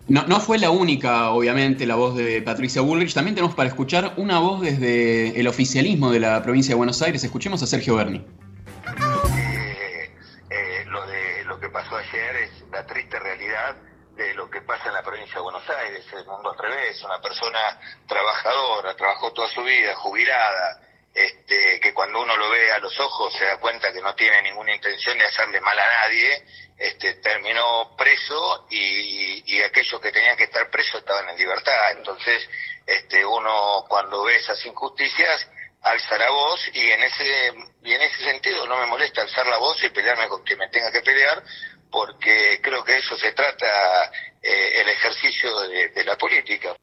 No, 0.09 0.27
no, 0.27 0.41
fue 0.41 0.59
la 0.59 0.71
única, 0.71 1.31
obviamente, 1.31 1.87
la 1.87 1.95
voz 1.95 2.17
de 2.17 2.43
Patricia 2.43 2.83
Bullrich. 2.83 3.15
También 3.15 3.35
tenemos 3.35 3.55
para 3.55 3.69
escuchar 3.69 4.15
una 4.17 4.41
voz 4.41 4.61
desde 4.61 5.39
el 5.39 5.47
oficialismo 5.47 6.11
de 6.11 6.21
la 6.21 6.43
provincia 6.43 6.73
de 6.73 6.77
Buenos 6.77 7.01
Aires. 7.03 7.23
Escuchemos 7.23 7.63
a 7.63 7.67
Sergio 7.67 7.95
Berni. 7.97 8.19
Eh, 8.19 10.11
eh, 10.51 10.85
lo, 10.87 11.07
de, 11.07 11.45
lo 11.45 11.61
que 11.61 11.69
pasó 11.69 11.97
ayer 11.97 12.37
es 12.37 12.65
la 12.73 12.85
triste 12.85 13.19
realidad 13.21 13.77
de 14.17 14.35
lo 14.35 14.51
que 14.51 14.61
pasa 14.63 14.89
en 14.89 14.95
la 14.95 15.03
provincia 15.03 15.37
de 15.37 15.41
Buenos 15.41 15.69
Aires, 15.71 16.05
el 16.13 16.27
mundo 16.27 16.53
al 16.53 16.59
revés, 16.59 17.03
una 17.05 17.21
persona 17.21 17.59
trabajadora, 18.07 18.97
trabajó 18.97 19.33
toda 19.33 19.49
su 19.49 19.63
vida, 19.63 19.95
jubilada, 19.97 20.82
este, 21.15 21.79
que 21.81 21.93
cuando 21.93 22.23
uno 22.23 22.37
lo 22.37 22.49
ve 22.51 22.73
a 22.73 22.79
los 22.79 22.99
ojos 22.99 23.35
se 23.35 23.45
da 23.45 23.59
cuenta 23.59 23.93
que 23.93 24.01
no 24.01 24.15
tiene 24.15 24.43
ninguna 24.43 24.75
intención 24.75 25.19
de 25.19 25.27
hacerle 25.27 25.61
mal 25.61 25.79
a 25.79 25.87
nadie, 26.03 26.43
este, 26.79 27.15
terminó 27.15 27.95
preso 27.97 28.67
y, 28.71 29.43
y 29.47 29.63
aquellos 29.63 30.01
que 30.01 30.11
tenían 30.11 30.37
que 30.37 30.45
estar 30.45 30.71
presos 30.71 31.01
estaban 31.01 31.29
en 31.29 31.37
libertad. 31.37 31.93
Entonces, 31.93 32.49
este, 32.87 33.25
uno 33.25 33.85
cuando 33.89 34.25
ve 34.25 34.37
esas 34.37 34.65
injusticias 34.65 35.49
alza 35.83 36.17
la 36.17 36.31
voz 36.31 36.61
y 36.73 36.91
en 36.91 37.03
ese 37.03 37.53
y 37.83 37.93
en 37.93 38.03
ese 38.03 38.23
sentido 38.25 38.67
no 38.67 38.79
me 38.79 38.87
molesta 38.87 39.23
alzar 39.23 39.47
la 39.47 39.59
voz 39.59 39.83
y 39.83 39.91
pelearme 39.91 40.29
con 40.29 40.43
quien 40.45 40.59
me 40.59 40.69
tenga 40.69 40.93
que 40.93 41.03
pelear 41.03 41.43
porque 41.91 42.61
creo 42.63 42.85
que 42.85 42.99
eso 42.99 43.17
se 43.17 43.33
trata 43.33 44.11
eh, 44.41 44.81
el 44.81 44.89
ejercicio 44.89 45.59
de 45.69 46.05
la 46.05 46.17
política 46.17 46.75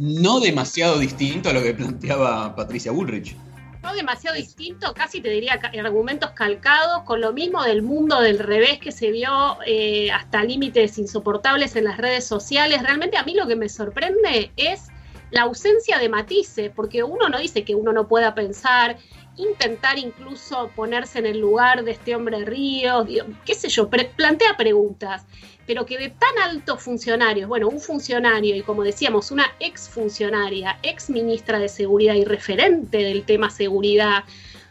no 0.00 0.40
demasiado 0.40 0.98
distinto 0.98 1.50
a 1.50 1.52
lo 1.52 1.62
que 1.62 1.74
planteaba 1.74 2.54
Patricia 2.54 2.92
Bullrich. 2.92 3.36
No 3.82 3.94
demasiado 3.94 4.36
distinto, 4.36 4.92
casi 4.94 5.20
te 5.20 5.30
diría 5.30 5.60
argumentos 5.84 6.30
calcados, 6.30 7.04
con 7.04 7.20
lo 7.20 7.32
mismo 7.32 7.62
del 7.62 7.82
mundo 7.82 8.20
del 8.20 8.40
revés 8.40 8.78
que 8.78 8.90
se 8.90 9.12
vio 9.12 9.58
eh, 9.64 10.10
hasta 10.10 10.42
límites 10.42 10.98
insoportables 10.98 11.76
en 11.76 11.84
las 11.84 11.96
redes 11.96 12.24
sociales. 12.24 12.82
Realmente 12.82 13.16
a 13.16 13.22
mí 13.22 13.34
lo 13.34 13.46
que 13.46 13.54
me 13.54 13.68
sorprende 13.68 14.50
es 14.56 14.88
la 15.30 15.42
ausencia 15.42 15.98
de 15.98 16.08
matices, 16.08 16.70
porque 16.74 17.02
uno 17.02 17.28
no 17.28 17.38
dice 17.38 17.64
que 17.64 17.74
uno 17.74 17.92
no 17.92 18.08
pueda 18.08 18.34
pensar, 18.34 18.96
intentar 19.36 19.98
incluso 19.98 20.70
ponerse 20.74 21.18
en 21.18 21.26
el 21.26 21.38
lugar 21.38 21.84
de 21.84 21.92
este 21.92 22.14
hombre 22.14 22.44
Ríos, 22.44 23.06
qué 23.44 23.54
sé 23.54 23.68
yo, 23.68 23.88
plantea 23.88 24.56
preguntas 24.56 25.24
pero 25.66 25.84
que 25.84 25.98
de 25.98 26.10
tan 26.10 26.38
altos 26.42 26.82
funcionarios, 26.82 27.48
bueno, 27.48 27.68
un 27.68 27.80
funcionario 27.80 28.54
y 28.54 28.62
como 28.62 28.84
decíamos, 28.84 29.30
una 29.30 29.46
ex 29.58 29.88
funcionaria, 29.88 30.78
ex 30.82 31.10
ministra 31.10 31.58
de 31.58 31.68
Seguridad 31.68 32.14
y 32.14 32.24
referente 32.24 32.98
del 32.98 33.24
tema 33.24 33.50
seguridad, 33.50 34.24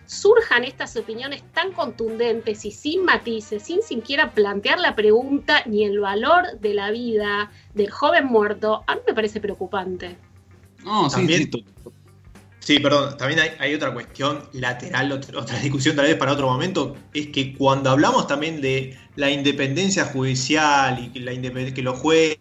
surjan 0.05 0.63
estas 0.63 0.95
opiniones 0.95 1.43
tan 1.53 1.73
contundentes 1.73 2.63
y 2.63 2.71
sin 2.71 3.03
matices, 3.03 3.63
sin 3.63 3.81
siquiera 3.81 4.31
plantear 4.31 4.79
la 4.79 4.95
pregunta 4.95 5.63
ni 5.65 5.83
el 5.83 5.99
valor 5.99 6.59
de 6.59 6.73
la 6.73 6.91
vida 6.91 7.51
del 7.73 7.91
joven 7.91 8.25
muerto, 8.25 8.83
a 8.87 8.95
mí 8.95 9.01
me 9.05 9.13
parece 9.13 9.41
preocupante. 9.41 10.15
No, 10.83 11.09
sí, 11.09 11.27
sí, 11.27 11.65
Sí, 12.65 12.79
perdón, 12.79 13.15
también 13.15 13.41
hay, 13.59 13.75
otra 13.75 13.93
cuestión 13.93 14.41
lateral, 14.53 15.11
otra, 15.11 15.59
discusión 15.59 15.95
tal 15.95 16.07
vez 16.07 16.15
para 16.15 16.31
otro 16.31 16.47
momento, 16.47 16.95
es 17.13 17.27
que 17.27 17.53
cuando 17.53 17.91
hablamos 17.91 18.25
también 18.25 18.59
de 18.59 18.97
la 19.15 19.29
independencia 19.29 20.05
judicial 20.05 20.97
y 20.99 21.09
que, 21.09 21.19
la 21.19 21.73
que 21.75 21.81
los 21.83 21.99
jueces, 21.99 22.39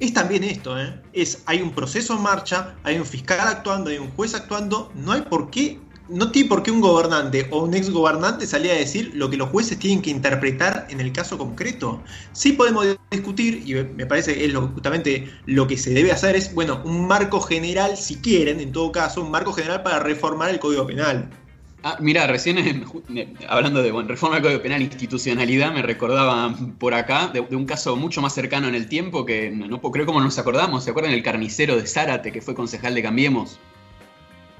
es 0.00 0.12
también 0.12 0.42
esto, 0.42 0.76
¿eh? 0.80 1.00
es 1.12 1.44
hay 1.46 1.62
un 1.62 1.70
proceso 1.70 2.16
en 2.16 2.22
marcha, 2.22 2.74
hay 2.82 2.98
un 2.98 3.06
fiscal 3.06 3.46
actuando, 3.46 3.90
hay 3.90 3.98
un 3.98 4.10
juez 4.10 4.34
actuando, 4.34 4.90
no 4.96 5.12
hay 5.12 5.22
por 5.22 5.50
qué 5.50 5.78
no 6.08 6.30
tiene 6.30 6.48
por 6.48 6.62
qué 6.62 6.70
un 6.70 6.80
gobernante 6.80 7.46
o 7.50 7.64
un 7.64 7.74
ex 7.74 7.90
gobernante 7.90 8.46
salir 8.46 8.70
a 8.70 8.74
decir 8.74 9.12
lo 9.14 9.30
que 9.30 9.36
los 9.36 9.50
jueces 9.50 9.78
tienen 9.78 10.02
que 10.02 10.10
interpretar 10.10 10.86
en 10.90 11.00
el 11.00 11.12
caso 11.12 11.38
concreto. 11.38 12.02
Sí 12.32 12.52
podemos 12.52 12.86
discutir, 13.10 13.62
y 13.66 13.74
me 13.74 14.06
parece 14.06 14.34
que 14.34 14.44
es 14.46 14.54
justamente 14.54 15.30
lo 15.46 15.66
que 15.66 15.76
se 15.76 15.90
debe 15.90 16.12
hacer, 16.12 16.36
es, 16.36 16.54
bueno, 16.54 16.80
un 16.84 17.06
marco 17.06 17.40
general, 17.40 17.96
si 17.96 18.16
quieren, 18.16 18.60
en 18.60 18.72
todo 18.72 18.92
caso, 18.92 19.22
un 19.22 19.30
marco 19.30 19.52
general 19.52 19.82
para 19.82 20.00
reformar 20.00 20.50
el 20.50 20.58
Código 20.58 20.86
Penal. 20.86 21.30
Ah, 21.84 21.96
mira, 22.00 22.26
recién 22.26 22.84
hablando 23.48 23.82
de 23.82 23.92
reforma 24.02 24.36
del 24.36 24.42
Código 24.42 24.62
Penal, 24.62 24.82
institucionalidad, 24.82 25.72
me 25.72 25.82
recordaba 25.82 26.54
por 26.78 26.92
acá 26.92 27.28
de, 27.28 27.40
un 27.40 27.66
caso 27.66 27.94
mucho 27.94 28.20
más 28.20 28.34
cercano 28.34 28.66
en 28.66 28.74
el 28.74 28.88
tiempo 28.88 29.24
que 29.24 29.50
no, 29.50 29.80
creo 29.80 30.04
cómo 30.04 30.20
nos 30.20 30.38
acordamos. 30.38 30.84
¿Se 30.84 30.90
acuerdan 30.90 31.12
el 31.12 31.22
carnicero 31.22 31.76
de 31.76 31.86
Zárate 31.86 32.32
que 32.32 32.42
fue 32.42 32.54
concejal 32.54 32.94
de 32.94 33.02
Cambiemos? 33.02 33.60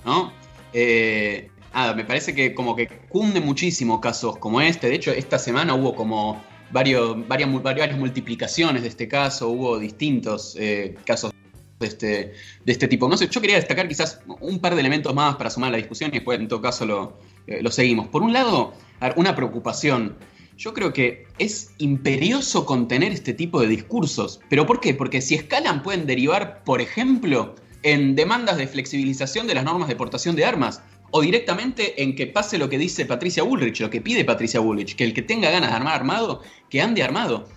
¿No? 0.04 0.32
Eh, 0.72 1.50
me 1.94 2.04
parece 2.04 2.34
que 2.34 2.54
como 2.54 2.74
que 2.74 2.88
cunde 3.08 3.40
muchísimo 3.40 4.00
casos 4.00 4.38
como 4.38 4.60
este. 4.60 4.88
De 4.88 4.94
hecho, 4.94 5.12
esta 5.12 5.38
semana 5.38 5.74
hubo 5.74 5.94
como 5.94 6.42
varios, 6.70 7.26
varias, 7.28 7.50
varias 7.62 7.98
multiplicaciones 7.98 8.82
de 8.82 8.88
este 8.88 9.08
caso, 9.08 9.48
hubo 9.48 9.78
distintos 9.78 10.56
eh, 10.58 10.96
casos 11.04 11.32
de 11.78 11.86
este, 11.86 12.32
de 12.64 12.72
este 12.72 12.88
tipo. 12.88 13.08
No 13.08 13.16
sé, 13.16 13.28
yo 13.28 13.40
quería 13.40 13.56
destacar 13.56 13.88
quizás 13.88 14.20
un 14.40 14.58
par 14.58 14.74
de 14.74 14.80
elementos 14.80 15.14
más 15.14 15.36
para 15.36 15.50
sumar 15.50 15.68
a 15.68 15.72
la 15.72 15.78
discusión 15.78 16.10
y 16.10 16.14
después 16.14 16.38
en 16.40 16.48
todo 16.48 16.60
caso 16.60 16.84
lo, 16.84 17.18
eh, 17.46 17.62
lo 17.62 17.70
seguimos. 17.70 18.08
Por 18.08 18.22
un 18.22 18.32
lado, 18.32 18.74
una 19.16 19.34
preocupación. 19.34 20.16
Yo 20.56 20.74
creo 20.74 20.92
que 20.92 21.28
es 21.38 21.70
imperioso 21.78 22.66
contener 22.66 23.12
este 23.12 23.32
tipo 23.32 23.60
de 23.60 23.68
discursos. 23.68 24.40
¿Pero 24.50 24.66
por 24.66 24.80
qué? 24.80 24.92
Porque 24.92 25.20
si 25.20 25.36
escalan 25.36 25.84
pueden 25.84 26.04
derivar, 26.04 26.64
por 26.64 26.80
ejemplo, 26.80 27.54
en 27.82 28.14
demandas 28.16 28.56
de 28.56 28.66
flexibilización 28.66 29.46
de 29.46 29.54
las 29.54 29.64
normas 29.64 29.88
de 29.88 29.96
portación 29.96 30.36
de 30.36 30.44
armas 30.44 30.82
o 31.10 31.20
directamente 31.20 32.02
en 32.02 32.14
que 32.14 32.26
pase 32.26 32.58
lo 32.58 32.68
que 32.68 32.78
dice 32.78 33.06
Patricia 33.06 33.42
Bullrich, 33.42 33.80
lo 33.80 33.90
que 33.90 34.00
pide 34.00 34.24
Patricia 34.24 34.60
Bullrich, 34.60 34.94
que 34.94 35.04
el 35.04 35.14
que 35.14 35.22
tenga 35.22 35.50
ganas 35.50 35.70
de 35.70 35.76
armar 35.76 35.94
armado, 35.94 36.42
que 36.68 36.82
ande 36.82 37.02
armado. 37.02 37.48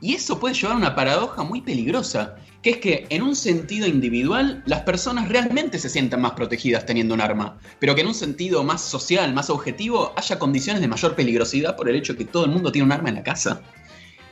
Y 0.00 0.14
eso 0.14 0.38
puede 0.38 0.54
llevar 0.54 0.74
a 0.74 0.78
una 0.78 0.94
paradoja 0.94 1.42
muy 1.42 1.60
peligrosa, 1.60 2.36
que 2.62 2.70
es 2.70 2.76
que 2.78 3.06
en 3.10 3.22
un 3.22 3.34
sentido 3.34 3.86
individual 3.86 4.62
las 4.66 4.82
personas 4.82 5.28
realmente 5.28 5.78
se 5.78 5.88
sientan 5.88 6.20
más 6.20 6.32
protegidas 6.32 6.86
teniendo 6.86 7.14
un 7.14 7.20
arma, 7.20 7.58
pero 7.78 7.94
que 7.94 8.02
en 8.02 8.06
un 8.06 8.14
sentido 8.14 8.62
más 8.62 8.82
social, 8.82 9.32
más 9.34 9.50
objetivo, 9.50 10.12
haya 10.16 10.38
condiciones 10.38 10.80
de 10.80 10.88
mayor 10.88 11.14
peligrosidad 11.14 11.76
por 11.76 11.88
el 11.88 11.96
hecho 11.96 12.12
de 12.12 12.20
que 12.20 12.24
todo 12.26 12.44
el 12.44 12.50
mundo 12.50 12.70
tiene 12.70 12.86
un 12.86 12.92
arma 12.92 13.08
en 13.08 13.16
la 13.16 13.22
casa. 13.22 13.62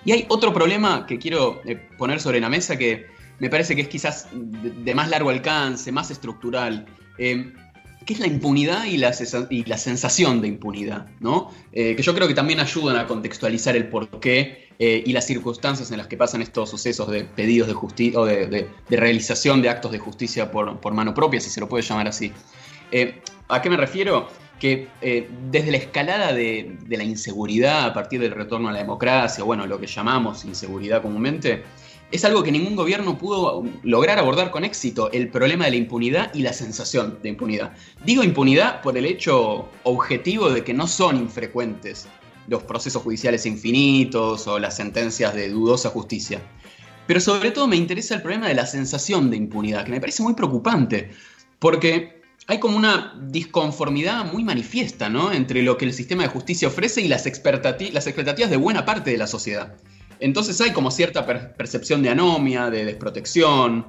Y 0.04 0.12
hay 0.12 0.26
otro 0.28 0.54
problema 0.54 1.06
que 1.06 1.18
quiero 1.18 1.60
eh, 1.64 1.76
poner 1.98 2.20
sobre 2.20 2.40
la 2.40 2.48
mesa 2.48 2.78
que 2.78 3.06
me 3.38 3.50
parece 3.50 3.76
que 3.76 3.82
es 3.82 3.88
quizás 3.88 4.28
de, 4.32 4.94
más 4.94 5.08
largo 5.08 5.30
alcance, 5.30 5.92
más 5.92 6.10
estructural, 6.10 6.86
eh, 7.18 7.52
es 8.06 8.20
la 8.20 8.26
impunidad 8.26 8.86
y 8.86 8.96
la, 8.96 9.12
sensación 9.12 10.40
de 10.40 10.48
impunidad, 10.48 11.08
¿no? 11.20 11.50
Eh, 11.72 11.94
que 11.94 12.02
yo 12.02 12.14
creo 12.14 12.26
que 12.26 12.32
también 12.32 12.58
ayudan 12.58 12.96
a 12.96 13.06
contextualizar 13.06 13.76
el 13.76 13.88
porqué 13.88 14.70
eh, 14.78 15.02
y 15.04 15.12
las 15.12 15.26
circunstancias 15.26 15.90
en 15.90 15.98
las 15.98 16.06
que 16.06 16.16
pasan 16.16 16.40
estos 16.40 16.70
sucesos 16.70 17.10
de 17.10 17.24
pedidos 17.24 17.68
de 17.68 17.74
justicia 17.74 18.18
o 18.18 18.24
de, 18.24 18.66
realización 18.88 19.60
de 19.60 19.68
actos 19.68 19.92
de 19.92 19.98
justicia 19.98 20.50
por, 20.50 20.80
por, 20.80 20.94
mano 20.94 21.12
propia, 21.12 21.38
si 21.38 21.50
se 21.50 21.60
lo 21.60 21.68
puede 21.68 21.82
llamar 21.82 22.08
así. 22.08 22.32
¿A 23.48 23.60
qué 23.60 23.68
me 23.68 23.76
refiero? 23.76 24.28
Que 24.58 24.88
desde 25.50 25.70
la 25.70 25.76
escalada 25.76 26.32
de, 26.32 26.76
de 26.84 26.96
la 26.96 27.04
inseguridad 27.04 27.84
a 27.84 27.92
partir 27.94 28.20
del 28.20 28.32
retorno 28.32 28.68
a 28.68 28.72
la 28.72 28.78
democracia, 28.78 29.44
bueno, 29.44 29.66
lo 29.66 29.78
que 29.78 29.86
llamamos 29.86 30.44
inseguridad 30.44 31.00
comúnmente, 31.02 31.62
es 32.10 32.24
algo 32.24 32.42
que 32.42 32.50
ningún 32.50 32.74
gobierno 32.74 33.18
pudo 33.18 33.64
lograr 33.82 34.18
abordar 34.18 34.50
con 34.50 34.64
éxito, 34.64 35.12
el 35.12 35.28
problema 35.28 35.66
de 35.66 35.72
la 35.72 35.76
impunidad 35.76 36.34
y 36.34 36.40
la 36.40 36.54
sensación 36.54 37.18
de 37.22 37.28
impunidad. 37.28 37.72
Digo 38.04 38.24
impunidad 38.24 38.80
por 38.80 38.96
el 38.96 39.04
hecho 39.04 39.68
objetivo 39.82 40.48
de 40.50 40.64
que 40.64 40.72
no 40.72 40.86
son 40.86 41.16
infrecuentes 41.16 42.08
los 42.46 42.62
procesos 42.62 43.02
judiciales 43.02 43.44
infinitos 43.44 44.46
o 44.46 44.58
las 44.58 44.76
sentencias 44.76 45.34
de 45.34 45.50
dudosa 45.50 45.90
justicia. 45.90 46.40
Pero 47.06 47.20
sobre 47.20 47.50
todo 47.50 47.68
me 47.68 47.76
interesa 47.76 48.14
el 48.14 48.22
problema 48.22 48.48
de 48.48 48.54
la 48.54 48.64
sensación 48.64 49.30
de 49.30 49.36
impunidad, 49.36 49.84
que 49.84 49.90
me 49.90 50.00
parece 50.00 50.22
muy 50.22 50.32
preocupante, 50.32 51.10
porque 51.58 52.17
hay 52.48 52.58
como 52.58 52.78
una 52.78 53.14
disconformidad 53.20 54.24
muy 54.32 54.42
manifiesta 54.42 55.10
¿no? 55.10 55.32
entre 55.32 55.62
lo 55.62 55.76
que 55.76 55.84
el 55.84 55.92
sistema 55.92 56.22
de 56.22 56.30
justicia 56.30 56.68
ofrece 56.68 57.02
y 57.02 57.08
las, 57.08 57.26
las 57.26 58.06
expectativas 58.06 58.50
de 58.50 58.56
buena 58.56 58.86
parte 58.86 59.10
de 59.10 59.18
la 59.18 59.26
sociedad. 59.26 59.76
Entonces 60.18 60.58
hay 60.62 60.72
como 60.72 60.90
cierta 60.90 61.26
percepción 61.26 62.02
de 62.02 62.08
anomia, 62.08 62.70
de 62.70 62.86
desprotección, 62.86 63.86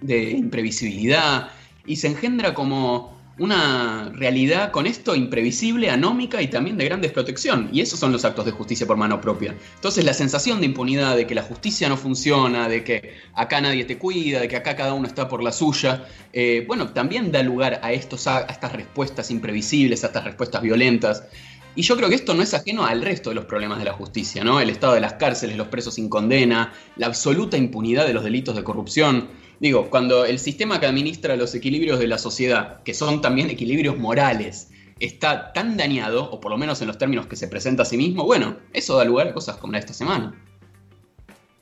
de 0.00 0.30
imprevisibilidad, 0.30 1.50
y 1.84 1.96
se 1.96 2.08
engendra 2.08 2.54
como 2.54 3.17
una 3.38 4.10
realidad 4.14 4.70
con 4.72 4.86
esto 4.86 5.14
imprevisible, 5.14 5.90
anómica 5.90 6.42
y 6.42 6.48
también 6.48 6.76
de 6.76 6.84
gran 6.84 7.00
desprotección. 7.00 7.70
Y 7.72 7.80
esos 7.80 7.98
son 7.98 8.12
los 8.12 8.24
actos 8.24 8.44
de 8.44 8.50
justicia 8.50 8.86
por 8.86 8.96
mano 8.96 9.20
propia. 9.20 9.54
Entonces 9.76 10.04
la 10.04 10.14
sensación 10.14 10.60
de 10.60 10.66
impunidad, 10.66 11.16
de 11.16 11.26
que 11.26 11.34
la 11.34 11.42
justicia 11.42 11.88
no 11.88 11.96
funciona, 11.96 12.68
de 12.68 12.82
que 12.82 13.14
acá 13.34 13.60
nadie 13.60 13.84
te 13.84 13.98
cuida, 13.98 14.40
de 14.40 14.48
que 14.48 14.56
acá 14.56 14.74
cada 14.76 14.94
uno 14.94 15.06
está 15.06 15.28
por 15.28 15.42
la 15.42 15.52
suya, 15.52 16.04
eh, 16.32 16.64
bueno, 16.66 16.88
también 16.88 17.30
da 17.30 17.42
lugar 17.42 17.80
a, 17.82 17.92
estos, 17.92 18.26
a 18.26 18.40
estas 18.40 18.72
respuestas 18.72 19.30
imprevisibles, 19.30 20.02
a 20.04 20.08
estas 20.08 20.24
respuestas 20.24 20.62
violentas. 20.62 21.22
Y 21.78 21.82
yo 21.82 21.96
creo 21.96 22.08
que 22.08 22.16
esto 22.16 22.34
no 22.34 22.42
es 22.42 22.54
ajeno 22.54 22.84
al 22.84 23.02
resto 23.02 23.30
de 23.30 23.36
los 23.36 23.44
problemas 23.44 23.78
de 23.78 23.84
la 23.84 23.92
justicia, 23.92 24.42
¿no? 24.42 24.60
El 24.60 24.68
estado 24.68 24.94
de 24.94 25.00
las 25.00 25.12
cárceles, 25.12 25.56
los 25.56 25.68
presos 25.68 25.94
sin 25.94 26.08
condena, 26.08 26.72
la 26.96 27.06
absoluta 27.06 27.56
impunidad 27.56 28.04
de 28.04 28.14
los 28.14 28.24
delitos 28.24 28.56
de 28.56 28.64
corrupción. 28.64 29.28
Digo, 29.60 29.90
cuando 29.90 30.24
el 30.24 30.38
sistema 30.38 30.78
que 30.78 30.86
administra 30.86 31.36
los 31.36 31.54
equilibrios 31.54 31.98
de 31.98 32.06
la 32.06 32.18
sociedad, 32.18 32.82
que 32.84 32.94
son 32.94 33.20
también 33.20 33.50
equilibrios 33.50 33.98
morales, 33.98 34.68
está 35.00 35.52
tan 35.52 35.76
dañado, 35.76 36.30
o 36.30 36.40
por 36.40 36.50
lo 36.50 36.58
menos 36.58 36.80
en 36.80 36.88
los 36.88 36.98
términos 36.98 37.26
que 37.26 37.36
se 37.36 37.48
presenta 37.48 37.82
a 37.82 37.86
sí 37.86 37.96
mismo, 37.96 38.24
bueno, 38.24 38.56
eso 38.72 38.96
da 38.96 39.04
lugar 39.04 39.28
a 39.28 39.34
cosas 39.34 39.56
como 39.56 39.72
la 39.72 39.78
de 39.78 39.80
esta 39.80 39.94
semana. 39.94 40.34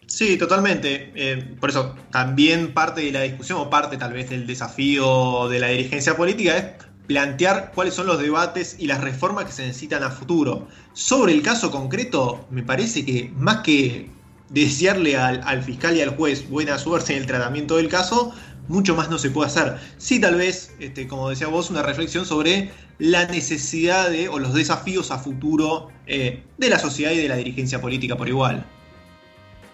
Sí, 0.07 0.37
totalmente. 0.37 1.13
Eh, 1.15 1.57
por 1.59 1.71
eso 1.71 1.95
también 2.11 2.73
parte 2.73 3.01
de 3.01 3.13
la 3.13 3.23
discusión, 3.23 3.59
o 3.59 3.71
parte 3.71 3.97
tal 3.97 4.13
vez 4.13 4.31
del 4.31 4.47
desafío 4.47 5.49
de 5.49 5.59
la 5.59 5.69
dirigencia 5.69 6.17
política, 6.17 6.57
es 6.57 6.65
plantear 7.07 7.73
cuáles 7.75 7.95
son 7.95 8.07
los 8.07 8.21
debates 8.21 8.77
y 8.79 8.87
las 8.87 9.01
reformas 9.01 9.47
que 9.47 9.53
se 9.53 9.67
necesitan 9.67 10.03
a 10.03 10.11
futuro. 10.11 10.69
Sobre 10.93 11.33
el 11.33 11.43
caso 11.43 11.71
concreto, 11.71 12.47
me 12.51 12.63
parece 12.63 13.05
que 13.05 13.31
más 13.37 13.59
que 13.59 14.11
desearle 14.51 15.17
al, 15.17 15.63
fiscal 15.63 15.97
y 15.97 16.03
al 16.03 16.17
juez 16.17 16.49
buena 16.49 16.79
suerte 16.79 17.13
en 17.15 17.21
el 17.21 17.27
tratamiento 17.27 17.77
del 17.77 17.89
caso, 17.89 18.33
mucho 18.69 18.95
más 18.95 19.11
no 19.11 19.19
se 19.19 19.31
puede 19.31 19.49
hacer. 19.49 19.77
Sí, 19.99 20.21
tal 20.21 20.37
vez, 20.37 20.75
este, 20.79 21.07
como 21.07 21.29
decía 21.29 21.49
vos, 21.49 21.71
una 21.71 21.83
reflexión 21.83 22.25
sobre 22.25 22.71
la 22.99 23.27
necesidad 23.27 24.11
de, 24.11 24.29
o 24.29 24.39
los 24.39 24.55
desafíos 24.55 25.11
a 25.11 25.19
futuro 25.19 25.89
eh, 26.07 26.43
de 26.59 26.71
la 26.71 26.79
sociedad 26.79 27.13
y 27.13 27.19
de 27.19 27.29
la 27.29 27.37
dirigencia 27.37 27.81
política 27.81 28.17
por 28.17 28.29
igual. 28.29 28.65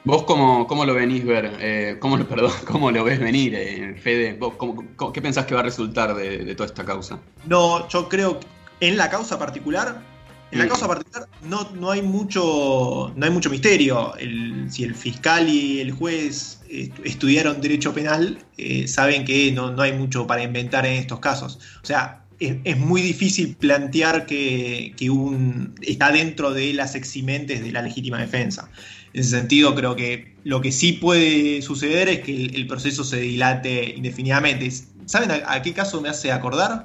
¿Vos 0.05 0.25
cómo, 0.25 0.67
cómo 0.67 0.85
lo 0.85 0.95
venís 0.95 1.25
ver? 1.25 1.57
Eh, 1.61 1.97
cómo, 2.00 2.19
perdón, 2.26 2.52
¿Cómo 2.67 2.91
lo 2.91 3.05
ves 3.05 3.21
venir, 3.21 3.55
eh, 3.55 3.95
Fede? 4.02 4.38
¿Qué 5.14 5.23
pensás 5.23 5.47
que 5.47 5.55
va 5.55 5.61
a 5.61 5.64
resultar 5.64 6.14
de, 6.14 6.38
de 6.45 6.55
toda 6.55 6.67
esta 6.67 6.85
causa? 6.85 7.21
No, 7.47 7.88
yo 7.88 8.09
creo 8.09 8.41
que 8.41 8.47
en 8.81 8.97
la 8.97 9.09
causa 9.09 9.38
particular 9.38 10.02
en 10.52 10.59
la 10.59 10.68
causa 10.68 10.87
particular 10.87 11.28
no, 11.49 11.71
no, 11.73 11.90
hay 11.90 12.02
mucho 12.02 13.12
no 13.16 13.25
hay 13.25 13.32
mucho 13.32 13.49
misterio. 13.49 14.12
si 14.68 14.85
el 14.85 14.94
fiscal 14.94 15.49
y 15.49 15.80
el 15.80 15.92
juez 15.92 16.61
estudiaron 17.04 17.61
derecho 17.61 17.92
penal, 17.92 18.38
eh, 18.56 18.87
saben 18.87 19.25
que 19.25 19.50
no, 19.52 19.75
hay 19.80 19.92
mucho 19.92 20.26
para 20.26 20.42
inventar 20.42 20.87
en 20.87 20.94
estos 20.94 21.21
casos. 21.21 21.59
O 21.82 21.87
sea, 21.87 22.25
es, 22.38 22.76
muy 22.78 23.02
difícil 23.02 23.54
plantear 23.56 24.26
que, 24.26 24.94
un, 25.11 25.75
está 25.82 26.11
dentro 26.11 26.52
de 26.52 26.73
las 26.73 26.94
eximentes 26.94 27.62
de 27.62 27.73
la 27.73 27.82
legítima 27.82 28.18
defensa. 28.18 28.68
En 29.12 29.21
ese 29.21 29.30
sentido, 29.30 29.75
creo 29.75 29.94
que 29.97 30.35
lo 30.44 30.61
que 30.61 30.73
sí 30.73 30.92
puede 30.92 31.62
suceder 31.62 32.09
es 32.09 32.21
que 32.21 32.47
el, 32.47 32.66
proceso 32.66 33.04
se 33.04 33.21
dilate 33.21 33.94
indefinidamente. 33.97 34.71
¿Saben 35.06 35.30
a 35.30 35.62
qué 35.62 35.73
caso 35.73 36.00
me 36.00 36.09
hace 36.09 36.32
acordar? 36.32 36.85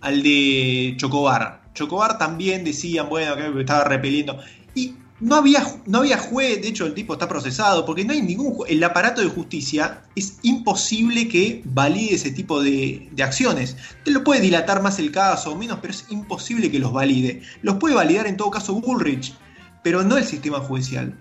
Al 0.00 0.22
de 0.22 0.94
Chocobar 0.98 1.61
Chocobar 1.74 2.18
también 2.18 2.64
decían, 2.64 3.08
bueno, 3.08 3.36
que 3.36 3.60
estaba 3.60 3.84
repeliendo. 3.84 4.38
Y 4.74 4.94
no 5.20 5.36
había, 5.36 5.64
no 5.86 5.98
había 5.98 6.18
juez, 6.18 6.60
de 6.62 6.68
hecho 6.68 6.84
el 6.84 6.94
tipo 6.94 7.12
está 7.12 7.28
procesado, 7.28 7.86
porque 7.86 8.04
no 8.04 8.12
hay 8.12 8.22
ningún 8.22 8.64
El 8.68 8.82
aparato 8.82 9.20
de 9.20 9.28
justicia 9.28 10.02
es 10.16 10.38
imposible 10.42 11.28
que 11.28 11.62
valide 11.64 12.14
ese 12.14 12.32
tipo 12.32 12.62
de, 12.62 13.08
de, 13.12 13.22
acciones. 13.22 13.76
Te 14.04 14.10
lo 14.10 14.24
puede 14.24 14.40
dilatar 14.40 14.82
más 14.82 14.98
el 14.98 15.12
caso 15.12 15.52
o 15.52 15.56
menos, 15.56 15.78
pero 15.80 15.92
es 15.92 16.06
imposible 16.10 16.70
que 16.70 16.78
los 16.78 16.92
valide. 16.92 17.42
Los 17.62 17.76
puede 17.76 17.94
validar 17.94 18.26
en 18.26 18.36
todo 18.36 18.50
caso 18.50 18.74
Bullrich, 18.74 19.34
pero 19.82 20.02
no 20.02 20.16
el 20.16 20.24
sistema 20.24 20.58
judicial. 20.58 21.16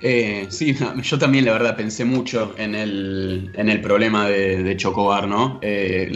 Eh, 0.00 0.46
sí, 0.50 0.76
yo 1.02 1.18
también 1.18 1.44
la 1.44 1.52
verdad 1.52 1.76
pensé 1.76 2.04
mucho 2.04 2.54
en 2.58 2.74
el, 2.74 3.50
en 3.54 3.68
el 3.68 3.80
problema 3.80 4.28
de, 4.28 4.76
Chocobar, 4.76 5.28
¿no? 5.28 5.58
Eh, 5.62 6.12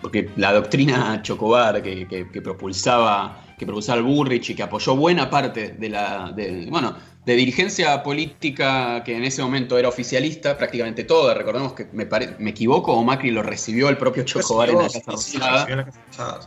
porque 0.00 0.30
la 0.36 0.52
doctrina 0.52 1.20
Chocobar 1.22 1.82
que, 1.82 2.06
que, 2.06 2.42
propulsaba 2.42 3.40
que 3.58 3.64
propulsaba 3.64 3.98
el 3.98 4.04
Burrich 4.04 4.50
y 4.50 4.54
que 4.54 4.62
apoyó 4.62 4.96
buena 4.96 5.30
parte 5.30 5.76
de 5.78 5.88
la 5.88 6.32
de, 6.32 6.66
bueno 6.68 6.94
de 7.24 7.36
dirigencia 7.36 8.02
política 8.02 9.02
que 9.02 9.16
en 9.16 9.24
ese 9.24 9.40
momento 9.40 9.78
era 9.78 9.88
oficialista, 9.88 10.58
prácticamente 10.58 11.04
toda. 11.04 11.32
Recordemos 11.32 11.72
que 11.72 11.86
me, 11.92 12.06
me 12.38 12.50
equivoco 12.50 12.92
o 12.92 13.02
Macri 13.02 13.30
lo 13.30 13.42
recibió 13.42 13.88
el 13.88 13.96
propio 13.96 14.24
Chocobar 14.24 14.68
en 14.68 14.78
la 14.78 14.88
Casa 14.88 16.40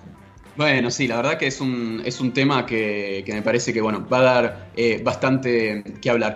bueno, 0.57 0.89
sí, 0.89 1.07
la 1.07 1.17
verdad 1.17 1.37
que 1.37 1.45
es 1.45 1.61
un, 1.61 2.01
es 2.03 2.19
un 2.19 2.33
tema 2.33 2.65
que, 2.65 3.23
me 3.27 3.43
parece 3.43 3.71
que 3.71 3.79
bueno, 3.79 4.07
va 4.11 4.17
a 4.17 4.21
dar 4.23 4.69
eh, 4.75 4.99
bastante 5.03 5.83
que 6.01 6.09
hablar. 6.09 6.35